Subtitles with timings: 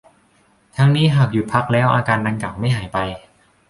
[0.75, 2.97] ทั้งนี้ หากหยุดพักแล้วอาการดังกล่าวไม่หายไป